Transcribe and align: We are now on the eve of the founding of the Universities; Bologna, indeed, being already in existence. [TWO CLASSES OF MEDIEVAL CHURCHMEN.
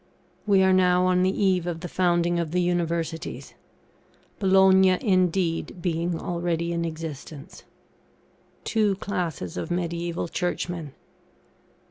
We 0.47 0.63
are 0.63 0.73
now 0.73 1.05
on 1.05 1.21
the 1.21 1.29
eve 1.29 1.67
of 1.67 1.81
the 1.81 1.87
founding 1.87 2.39
of 2.39 2.49
the 2.49 2.61
Universities; 2.63 3.53
Bologna, 4.39 4.97
indeed, 4.99 5.79
being 5.79 6.19
already 6.19 6.73
in 6.73 6.83
existence. 6.83 7.65
[TWO 8.63 8.95
CLASSES 8.95 9.57
OF 9.57 9.69
MEDIEVAL 9.69 10.29
CHURCHMEN. 10.29 10.93